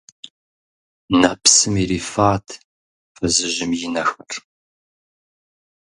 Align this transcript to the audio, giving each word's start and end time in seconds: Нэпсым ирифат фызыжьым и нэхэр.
Нэпсым 1.19 1.73
ирифат 1.83 2.47
фызыжьым 3.15 3.71
и 3.85 3.87
нэхэр. 3.93 4.31